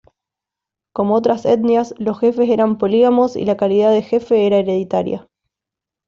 Como 0.95 1.13
otras 1.13 1.45
etnias, 1.45 1.93
los 1.99 2.19
jefes 2.19 2.49
eran 2.49 2.79
polígamos 2.79 3.35
y 3.35 3.45
la 3.45 3.55
calidad 3.55 3.91
de 3.91 4.01
jefe 4.01 4.47
era 4.47 4.57
hereditaria. 4.57 5.27